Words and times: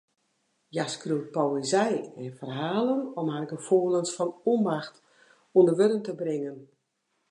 Hja 0.73 0.85
skriuwt 0.93 1.29
poëzy 1.35 1.91
en 2.21 2.31
ferhalen 2.39 3.01
om 3.19 3.27
har 3.33 3.45
gefoelens 3.53 4.11
fan 4.15 4.31
ûnmacht 4.53 4.95
ûnder 5.57 5.75
wurden 5.79 6.01
te 6.03 6.13
bringen. 6.21 6.59